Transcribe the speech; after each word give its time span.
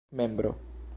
membro 0.11 0.55